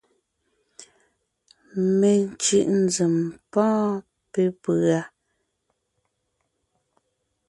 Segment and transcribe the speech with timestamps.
[1.99, 3.15] Mencʉ̀ʼ nzèm
[3.51, 3.95] pɔ́ɔn
[4.31, 5.01] pépʉ́a: